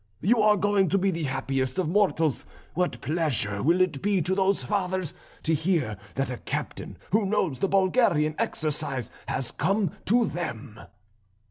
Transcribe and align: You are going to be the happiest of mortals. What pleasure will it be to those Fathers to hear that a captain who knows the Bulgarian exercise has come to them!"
You 0.21 0.41
are 0.41 0.57
going 0.57 0.89
to 0.89 0.97
be 0.97 1.11
the 1.11 1.25
happiest 1.25 1.77
of 1.77 1.87
mortals. 1.87 2.43
What 2.73 3.01
pleasure 3.01 3.61
will 3.61 3.81
it 3.81 4.01
be 4.01 4.19
to 4.23 4.33
those 4.33 4.63
Fathers 4.63 5.13
to 5.43 5.53
hear 5.53 5.95
that 6.15 6.31
a 6.31 6.37
captain 6.37 6.97
who 7.11 7.23
knows 7.27 7.59
the 7.59 7.67
Bulgarian 7.69 8.33
exercise 8.39 9.11
has 9.27 9.51
come 9.51 9.91
to 10.07 10.25
them!" 10.25 10.79